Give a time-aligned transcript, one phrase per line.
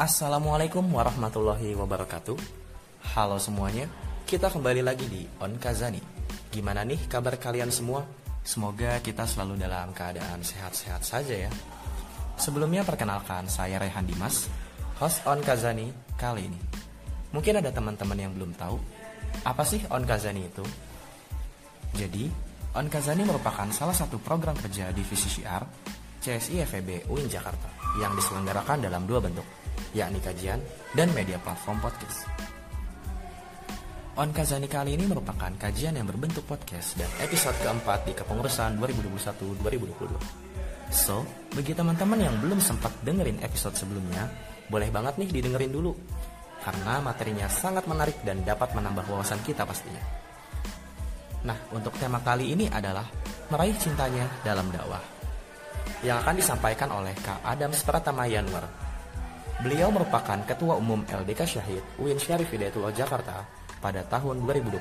[0.00, 2.32] Assalamualaikum warahmatullahi wabarakatuh.
[3.12, 3.84] Halo semuanya
[4.24, 6.00] Kita kembali lagi di On Kazani.
[6.48, 8.08] Gimana nih kabar kalian semua?
[8.40, 11.52] Semoga kita selalu dalam keadaan sehat-sehat saja ya.
[12.40, 14.48] Sebelumnya perkenalkan saya Rehan Dimas
[15.04, 16.60] Host On Kazani kali ini.
[17.36, 18.80] Mungkin ada teman-teman yang belum tahu
[19.44, 20.64] Apa sih On Kazani itu?
[21.92, 22.24] Jadi,
[22.72, 25.60] On Kazani merupakan salah satu program kerja divisi syiar
[26.24, 27.68] CSI FEB UIN Jakarta
[28.00, 29.44] yang diselenggarakan dalam dua bentuk,
[29.96, 30.60] yakni kajian
[30.94, 32.28] dan media platform podcast.
[34.20, 40.50] On Kazani kali ini merupakan kajian yang berbentuk podcast dan episode keempat di kepengurusan 2021-2022.
[40.90, 41.22] So,
[41.54, 44.28] bagi teman-teman yang belum sempat dengerin episode sebelumnya,
[44.68, 45.94] boleh banget nih didengerin dulu.
[46.60, 50.02] Karena materinya sangat menarik dan dapat menambah wawasan kita pastinya.
[51.48, 53.08] Nah, untuk tema kali ini adalah
[53.48, 55.00] meraih cintanya dalam dakwah
[56.04, 58.28] yang akan disampaikan oleh Kak Adams Pratama.
[59.60, 63.44] Beliau merupakan Ketua Umum LDK Syahid UIN Syarif Hidayatullah Jakarta
[63.76, 64.80] pada tahun 2021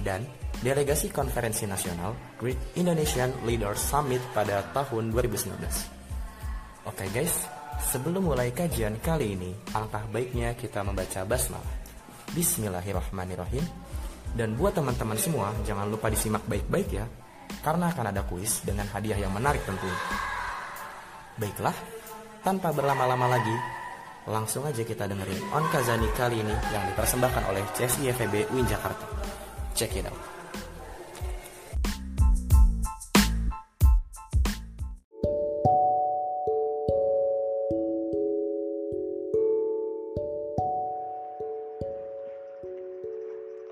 [0.00, 0.24] dan
[0.64, 5.60] Delegasi Konferensi Nasional Great Indonesian Leaders Summit pada tahun 2019.
[6.88, 7.44] Oke guys,
[7.92, 11.76] sebelum mulai kajian kali ini, alangkah baiknya kita membaca basmalah.
[12.32, 13.64] Bismillahirrahmanirrahim.
[14.32, 17.04] Dan buat teman-teman semua, jangan lupa disimak baik-baik ya,
[17.60, 20.00] karena akan ada kuis dengan hadiah yang menarik tentunya.
[21.36, 21.76] Baiklah,
[22.44, 23.56] tanpa berlama-lama lagi,
[24.28, 29.08] langsung aja kita dengerin On Kazani kali ini yang dipersembahkan oleh CSI FEB UIN Jakarta.
[29.72, 30.20] Check it out.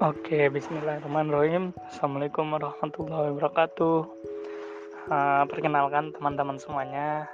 [0.02, 1.76] Oke, bismillahirrahmanirrahim.
[1.92, 3.96] Assalamualaikum warahmatullahi wabarakatuh.
[5.12, 7.30] Uh, perkenalkan teman-teman semuanya,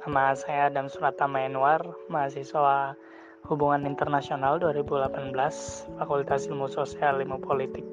[0.00, 2.96] nama saya Adam Suratama Enwar, mahasiswa
[3.44, 5.36] Hubungan Internasional 2018,
[6.00, 7.84] Fakultas Ilmu Sosial Ilmu Politik.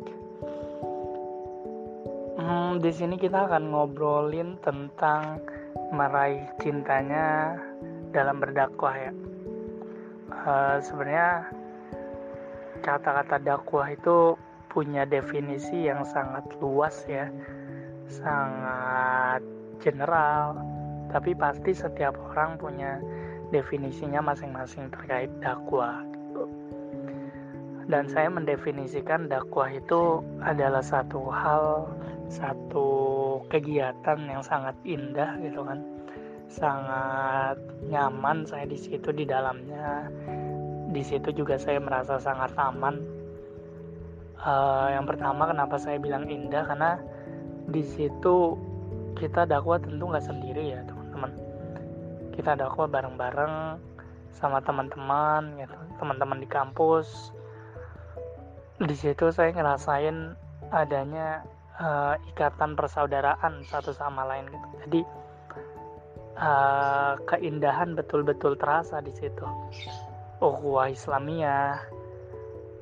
[2.39, 5.43] Hmm, di sini kita akan ngobrolin tentang
[5.91, 7.59] meraih cintanya
[8.15, 9.11] dalam berdakwah ya.
[10.31, 11.51] Uh, Sebenarnya
[12.87, 14.39] kata-kata dakwah itu
[14.71, 17.27] punya definisi yang sangat luas ya
[18.07, 19.43] sangat
[19.83, 20.66] general
[21.11, 22.99] tapi pasti setiap orang punya
[23.51, 26.03] definisinya masing-masing terkait dakwah.
[27.87, 31.87] Dan saya mendefinisikan dakwah itu adalah satu hal
[32.27, 32.89] satu
[33.47, 35.79] kegiatan yang sangat indah gitu kan.
[36.51, 37.55] Sangat
[37.87, 40.11] nyaman saya di situ di dalamnya.
[40.91, 42.99] Di situ juga saya merasa sangat aman.
[44.37, 46.67] Uh, yang pertama kenapa saya bilang indah?
[46.67, 46.99] Karena
[47.71, 48.59] di situ
[49.15, 50.83] kita dakwah tentu nggak sendiri ya
[51.17, 51.81] teman-teman.
[52.37, 53.81] Kita dakwah bareng-bareng
[54.37, 57.33] sama teman-teman, gitu, teman-teman di kampus.
[58.77, 60.37] Di situ saya ngerasain
[60.69, 61.41] adanya
[61.81, 64.67] uh, ikatan persaudaraan satu sama lain gitu.
[64.85, 65.01] Jadi
[66.37, 69.49] uh, keindahan betul-betul terasa di situ
[70.37, 71.81] ukhuwah Islamiyah,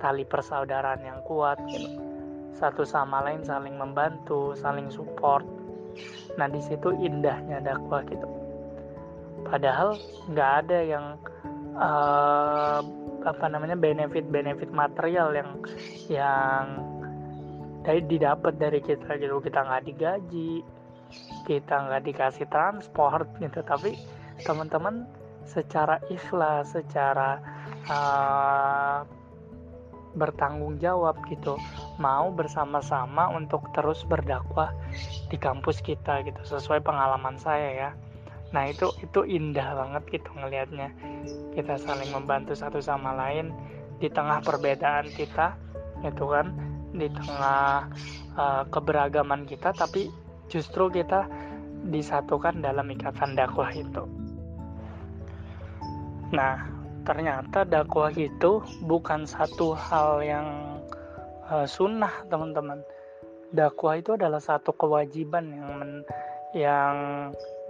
[0.04, 1.88] tali persaudaraan yang kuat gitu.
[2.56, 5.44] Satu sama lain saling membantu, saling support.
[6.36, 8.28] Nah, di situ indahnya dakwah gitu.
[9.46, 9.96] Padahal
[10.32, 11.06] nggak ada yang
[11.78, 12.82] uh,
[13.26, 15.50] apa namanya benefit-benefit material yang
[16.10, 16.64] yang
[17.86, 19.38] dari didapat dari kita gitu.
[19.40, 20.66] Kita nggak digaji,
[21.46, 23.62] kita nggak dikasih transport gitu.
[23.62, 23.94] Tapi
[24.44, 25.06] teman-teman
[25.46, 27.38] secara ikhlas, secara
[27.86, 29.06] uh,
[30.16, 31.60] bertanggung jawab gitu,
[32.00, 34.72] mau bersama-sama untuk terus berdakwah
[35.28, 37.90] di kampus kita gitu, sesuai pengalaman saya ya.
[38.56, 40.90] Nah itu itu indah banget gitu ngelihatnya.
[41.52, 43.52] Kita saling membantu satu sama lain
[44.00, 45.60] di tengah perbedaan kita,
[46.04, 46.56] gitu kan,
[46.96, 47.92] di tengah
[48.40, 50.08] uh, keberagaman kita, tapi
[50.48, 51.28] justru kita
[51.92, 54.08] disatukan dalam ikatan dakwah itu.
[56.34, 56.75] Nah,
[57.06, 60.82] ternyata dakwah itu bukan satu hal yang
[61.48, 62.82] uh, sunnah, teman-teman.
[63.54, 65.92] Dakwah itu adalah satu kewajiban yang men,
[66.58, 66.96] yang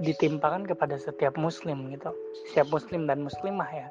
[0.02, 2.10] ditimpakan kepada setiap muslim gitu,
[2.50, 3.88] setiap muslim dan muslimah ya.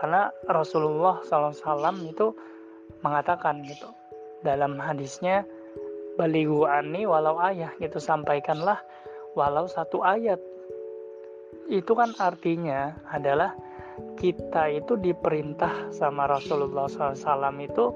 [0.00, 2.32] Karena Rasulullah SAW itu
[3.04, 3.92] mengatakan gitu
[4.40, 5.44] dalam hadisnya
[6.16, 8.80] baligu ani walau ayah gitu sampaikanlah
[9.36, 10.40] walau satu ayat
[11.70, 13.54] itu kan artinya adalah
[14.18, 17.94] kita itu diperintah sama Rasulullah SAW itu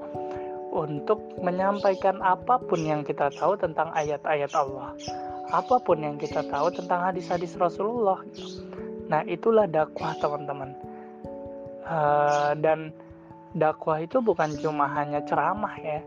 [0.75, 4.91] untuk menyampaikan apa pun yang kita tahu tentang ayat-ayat Allah,
[5.55, 8.19] apa pun yang kita tahu tentang hadis-hadis Rasulullah.
[9.07, 10.73] Nah, itulah dakwah, teman-teman.
[11.85, 12.89] uh, dan
[13.53, 16.01] dakwah itu bukan cuma hanya ceramah ya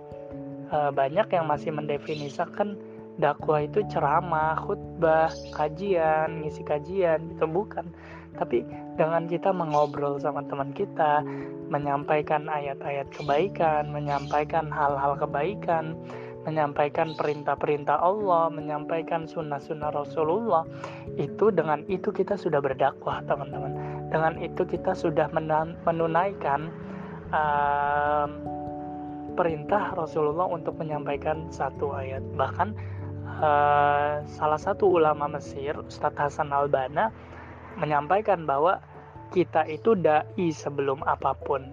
[0.73, 2.77] uh, banyak yang masih mendefinisikan
[3.19, 7.91] dakwah itu ceramah, khutbah, kajian, ngisi kajian itu bukan.
[8.39, 8.63] Tapi
[8.95, 11.27] dengan kita mengobrol sama teman kita,
[11.69, 15.99] menyampaikan ayat-ayat kebaikan, menyampaikan hal-hal kebaikan,
[16.49, 20.65] menyampaikan perintah-perintah Allah, menyampaikan sunnah-sunnah Rasulullah,
[21.21, 23.75] itu dengan itu kita sudah berdakwah, teman-teman.
[24.09, 25.29] Dengan itu kita sudah
[25.85, 26.73] menunaikan
[27.35, 28.27] uh,
[29.37, 32.25] perintah Rasulullah untuk menyampaikan satu ayat.
[32.35, 32.69] Bahkan
[33.45, 37.13] uh, salah satu ulama Mesir, Ustadz Hasan Albana,
[37.79, 38.83] menyampaikan bahwa
[39.31, 41.65] kita itu dai sebelum apa pun.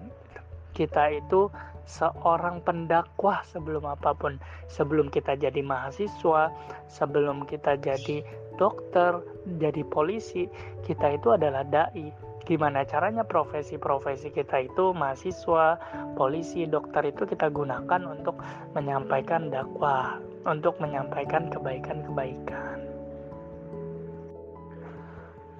[0.76, 1.48] Kita itu
[1.88, 4.36] seorang pendakwah sebelum apa pun.
[4.68, 6.52] Sebelum kita jadi mahasiswa,
[6.90, 8.20] sebelum kita jadi
[8.60, 9.22] dokter,
[9.56, 10.50] jadi polisi,
[10.84, 12.12] kita itu adalah dai.
[12.46, 15.82] Gimana caranya profesi-profesi kita itu mahasiswa,
[16.14, 18.38] polisi, dokter itu kita gunakan untuk
[18.70, 22.95] menyampaikan dakwah, untuk menyampaikan kebaikan-kebaikan.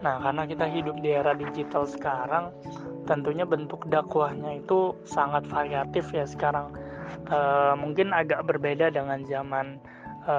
[0.07, 2.55] Nah, karena kita hidup di era digital sekarang,
[3.11, 6.71] tentunya bentuk dakwahnya itu sangat variatif ya sekarang.
[7.27, 7.39] E,
[7.75, 9.83] mungkin agak berbeda dengan zaman
[10.23, 10.37] e,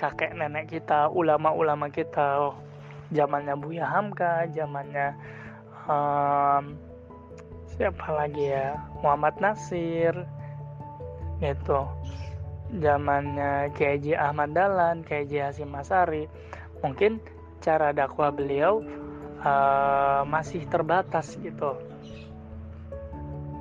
[0.00, 2.56] kakek nenek kita, ulama-ulama kita,
[3.12, 5.12] zamannya Buya Hamka, zamannya
[5.84, 6.72] um,
[7.76, 8.80] siapa lagi ya?
[9.04, 10.14] Muhammad Nasir,
[11.44, 11.84] gitu.
[12.80, 16.30] Zamannya KJ Ahmad Dahlan, KJ Hasim Masari,
[16.80, 17.20] mungkin
[17.62, 18.82] cara dakwah beliau
[19.42, 21.74] uh, masih terbatas gitu.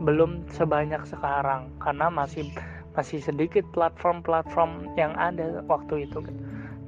[0.01, 2.45] Belum sebanyak sekarang karena masih
[2.97, 6.25] masih sedikit platform-platform yang ada waktu itu.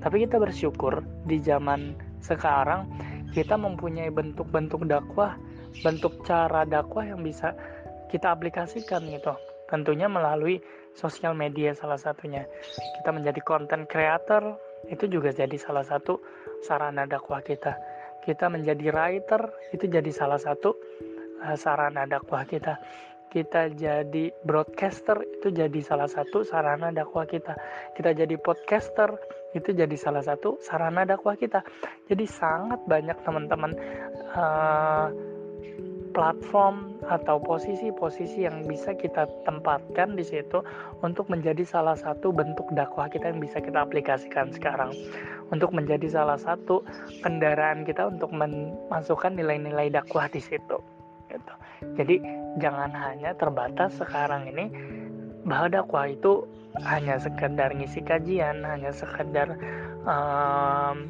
[0.01, 2.89] Tapi kita bersyukur di zaman sekarang
[3.29, 5.37] kita mempunyai bentuk-bentuk dakwah,
[5.85, 7.53] bentuk cara dakwah yang bisa
[8.09, 9.37] kita aplikasikan gitu.
[9.69, 10.57] Tentunya melalui
[10.97, 12.49] sosial media salah satunya.
[12.97, 14.57] Kita menjadi content creator
[14.89, 16.17] itu juga jadi salah satu
[16.63, 17.75] sarana dakwah kita.
[18.23, 20.75] Kita menjadi writer itu jadi salah satu
[21.43, 22.77] uh, sarana dakwah kita.
[23.29, 27.53] Kita jadi broadcaster itu jadi salah satu sarana dakwah kita.
[27.93, 29.13] Kita jadi podcaster
[29.53, 31.61] itu jadi salah satu sarana dakwah kita.
[32.09, 33.71] Jadi sangat banyak teman-teman
[34.33, 35.13] uh,
[36.11, 40.61] platform atau posisi-posisi yang bisa kita tempatkan di situ
[41.05, 44.91] untuk menjadi salah satu bentuk dakwah kita yang bisa kita aplikasikan sekarang
[45.49, 46.85] untuk menjadi salah satu
[47.25, 50.77] kendaraan kita untuk memasukkan nilai-nilai dakwah di situ
[51.29, 51.53] gitu.
[51.95, 52.21] Jadi
[52.59, 54.65] jangan hanya terbatas sekarang ini
[55.47, 56.43] bahwa dakwah itu
[56.85, 59.57] hanya sekedar ngisi kajian, hanya sekedar
[60.05, 61.09] um,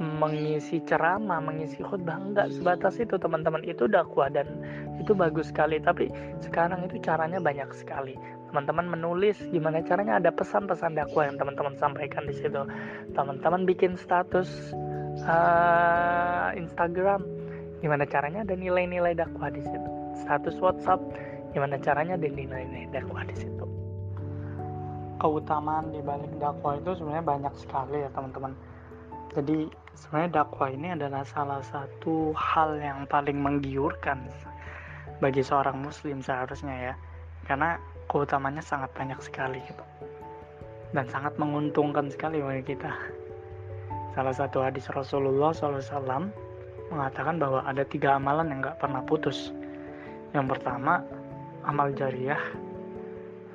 [0.00, 2.50] mengisi ceramah, mengisi khutbah enggak.
[2.50, 3.62] Sebatas itu teman-teman.
[3.62, 4.46] Itu dakwah dan
[4.98, 5.78] itu bagus sekali.
[5.78, 6.10] Tapi
[6.42, 8.18] sekarang itu caranya banyak sekali.
[8.50, 10.18] Teman-teman menulis gimana caranya?
[10.18, 12.62] Ada pesan-pesan dakwah yang teman-teman sampaikan di situ.
[13.14, 14.74] Teman-teman bikin status
[15.26, 17.22] uh, Instagram.
[17.82, 18.42] Gimana caranya?
[18.42, 19.90] Ada nilai-nilai dakwah di situ.
[20.26, 21.02] Status WhatsApp.
[21.54, 22.18] Gimana caranya?
[22.18, 23.66] Ada nilai-nilai dakwah di situ.
[25.22, 28.73] Keutamaan di balik dakwah itu sebenarnya banyak sekali ya teman-teman
[29.34, 29.66] jadi
[29.98, 34.30] sebenarnya dakwah ini adalah salah satu hal yang paling menggiurkan
[35.18, 36.94] bagi seorang muslim seharusnya ya.
[37.42, 37.74] Karena
[38.06, 39.82] keutamanya sangat banyak sekali gitu.
[40.94, 42.94] Dan sangat menguntungkan sekali bagi kita.
[44.14, 46.30] Salah satu hadis Rasulullah SAW
[46.94, 49.50] mengatakan bahwa ada tiga amalan yang gak pernah putus.
[50.30, 51.02] Yang pertama,
[51.66, 52.38] amal jariah,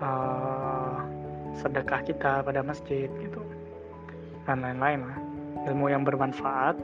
[0.04, 1.00] uh,
[1.56, 3.40] sedekah kita pada masjid gitu,
[4.44, 5.29] dan lain-lain lah
[5.70, 6.76] ilmu yang bermanfaat.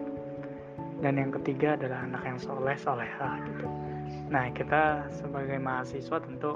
[1.02, 3.68] Dan yang ketiga adalah anak yang soleh soleha gitu.
[4.32, 6.56] Nah kita sebagai mahasiswa tentu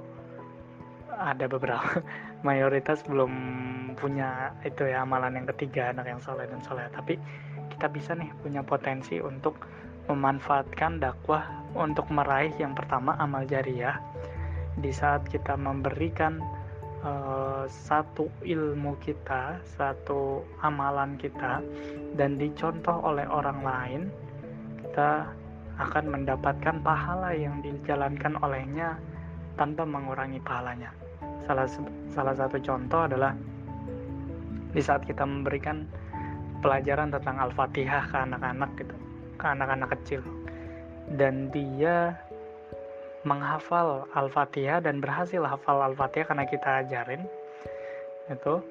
[1.09, 2.00] ada beberapa
[2.48, 3.33] mayoritas belum
[4.00, 7.19] punya itu ya amalan yang ketiga anak yang soleh dan soleh tapi
[7.75, 9.59] kita bisa nih punya potensi untuk
[10.07, 11.45] memanfaatkan dakwah
[11.77, 14.01] untuk meraih yang pertama amal jariah.
[14.79, 16.39] Di saat kita memberikan
[17.03, 21.63] uh, satu ilmu kita, satu amalan kita,
[22.15, 24.01] dan dicontoh oleh orang lain,
[24.84, 25.27] kita
[25.79, 29.00] akan mendapatkan pahala yang dijalankan olehnya
[29.56, 30.91] tanpa mengurangi pahalanya.
[31.48, 31.65] Salah
[32.12, 33.32] salah satu contoh adalah
[34.70, 35.88] di saat kita memberikan
[36.60, 38.96] pelajaran tentang Al-Fatihah ke anak-anak gitu,
[39.39, 40.22] ke anak-anak kecil.
[41.15, 42.13] Dan dia
[43.27, 47.23] menghafal Al-Fatihah dan berhasil hafal Al-Fatihah karena kita ajarin
[48.31, 48.61] itu.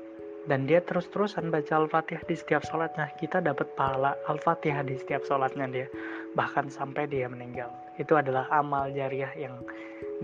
[0.48, 3.12] Dan dia terus-terusan baca Al-Fatihah di setiap sholatnya.
[3.20, 5.84] Kita dapat pahala Al-Fatihah di setiap sholatnya dia.
[6.32, 7.68] Bahkan sampai dia meninggal.
[8.00, 9.60] Itu adalah amal jariah yang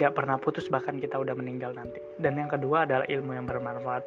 [0.00, 2.00] gak pernah putus bahkan kita udah meninggal nanti.
[2.16, 4.00] Dan yang kedua adalah ilmu yang bermanfaat.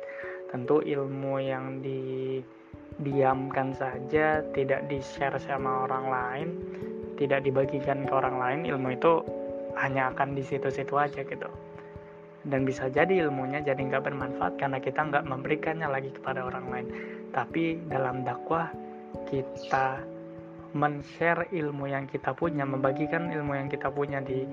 [0.49, 6.49] Tentu ilmu yang didiamkan saja tidak di-share sama orang lain
[7.17, 9.25] tidak dibagikan ke orang lain ilmu itu
[9.77, 11.49] hanya akan di situ-situ aja gitu.
[12.47, 16.87] Dan bisa jadi ilmunya jadi nggak bermanfaat karena kita nggak memberikannya lagi kepada orang lain.
[17.35, 18.71] Tapi dalam dakwah
[19.27, 20.01] kita
[20.75, 24.43] men-share ilmu yang kita punya membagikan ilmu yang kita punya di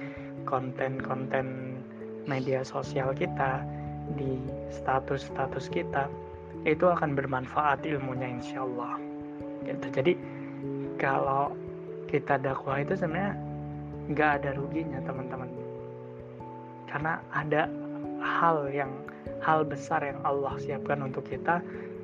[0.47, 1.79] konten-konten
[2.25, 3.63] media sosial kita
[4.17, 4.37] di
[4.73, 6.09] status-status kita
[6.65, 8.97] itu akan bermanfaat ilmunya insya Allah.
[9.65, 9.87] Gitu.
[9.97, 10.13] jadi
[11.01, 11.57] kalau
[12.09, 13.33] kita dakwah itu sebenarnya
[14.11, 15.49] nggak ada ruginya teman-teman.
[16.89, 17.67] Karena ada
[18.21, 18.93] hal yang
[19.41, 21.61] hal besar yang Allah siapkan untuk kita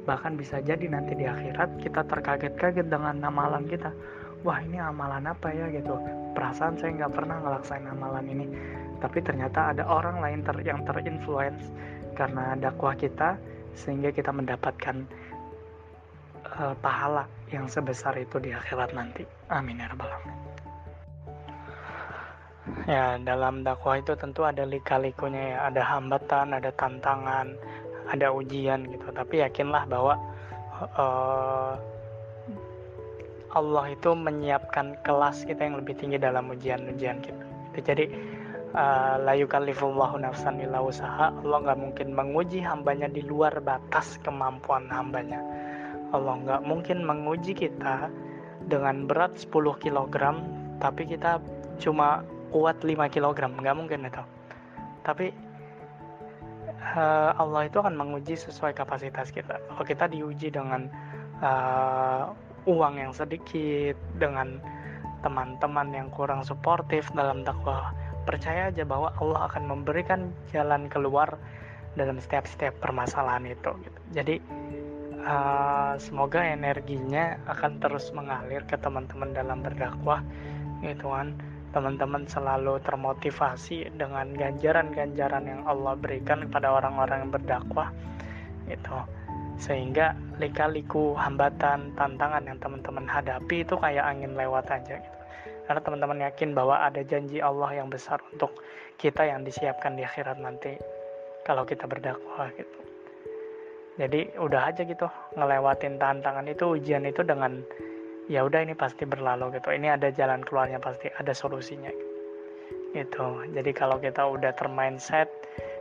[0.08, 3.92] bahkan bisa jadi nanti di akhirat kita terkaget-kaget dengan amalan kita.
[4.40, 6.00] Wah ini amalan apa ya gitu.
[6.32, 8.46] Perasaan saya nggak pernah ngelaksain amalan ini.
[9.00, 11.68] Tapi ternyata ada orang lain ter yang terinfluence
[12.16, 13.36] karena dakwah kita
[13.76, 15.04] sehingga kita mendapatkan
[16.56, 19.24] uh, pahala yang sebesar itu di akhirat nanti.
[19.52, 20.49] Amin ya rabbal alamin
[22.88, 27.54] Ya, dalam dakwah itu tentu ada lika-likunya ya, ada hambatan, ada tantangan,
[28.10, 29.06] ada ujian gitu.
[29.14, 30.14] Tapi yakinlah bahwa
[30.98, 31.74] uh,
[33.50, 37.44] Allah itu menyiapkan kelas kita yang lebih tinggi dalam ujian-ujian kita.
[37.74, 37.78] Gitu.
[37.86, 38.04] Jadi
[38.74, 41.34] uh, la yukallifullahu nafsan illa usaha.
[41.34, 45.42] Allah nggak mungkin menguji hambanya di luar batas kemampuan hambanya.
[46.10, 48.10] Allah nggak mungkin menguji kita
[48.66, 50.14] dengan berat 10 kg
[50.78, 51.38] tapi kita
[51.80, 54.22] cuma kuat 5 kg nggak mungkin itu.
[55.06, 55.32] Tapi
[56.96, 59.58] uh, Allah itu akan menguji sesuai kapasitas kita.
[59.58, 60.90] Kalau kita diuji dengan
[61.40, 62.34] uh,
[62.68, 64.60] uang yang sedikit dengan
[65.20, 67.92] teman-teman yang kurang suportif dalam dakwah
[68.24, 71.40] percaya aja bahwa Allah akan memberikan jalan keluar
[71.96, 74.00] dalam setiap-setiap permasalahan itu gitu.
[74.14, 74.36] jadi
[75.24, 80.22] uh, semoga energinya akan terus mengalir ke teman-teman dalam berdakwah
[80.80, 81.36] gitu kan
[81.70, 87.88] teman-teman selalu termotivasi dengan ganjaran-ganjaran yang Allah berikan kepada orang-orang yang berdakwah
[88.66, 88.98] itu
[89.60, 95.18] sehingga lika-liku hambatan tantangan yang teman-teman hadapi itu kayak angin lewat aja gitu.
[95.68, 98.56] Karena teman-teman yakin bahwa ada janji Allah yang besar untuk
[98.96, 100.74] kita yang disiapkan di akhirat nanti
[101.44, 102.80] kalau kita berdakwah gitu.
[104.00, 107.60] Jadi udah aja gitu ngelewatin tantangan itu ujian itu dengan
[108.30, 109.74] ya udah ini pasti berlalu gitu.
[109.74, 111.90] Ini ada jalan keluarnya pasti ada solusinya.
[112.94, 113.26] Gitu.
[113.50, 115.26] Jadi kalau kita udah termindset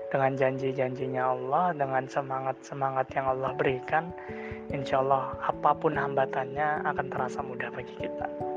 [0.09, 4.09] dengan janji-janjinya Allah dengan semangat-semangat yang Allah berikan
[4.73, 8.48] insya Allah apa pun hambatannya akan terasa mudah bagi kita